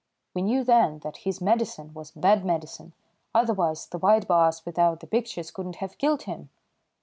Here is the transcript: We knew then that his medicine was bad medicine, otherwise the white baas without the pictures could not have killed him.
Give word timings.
We 0.33 0.41
knew 0.41 0.63
then 0.63 0.97
that 1.03 1.17
his 1.27 1.41
medicine 1.41 1.93
was 1.93 2.09
bad 2.09 2.43
medicine, 2.43 2.93
otherwise 3.35 3.85
the 3.85 3.99
white 3.99 4.27
baas 4.27 4.65
without 4.65 4.99
the 4.99 5.05
pictures 5.05 5.51
could 5.51 5.67
not 5.67 5.75
have 5.75 5.99
killed 5.99 6.23
him. 6.23 6.49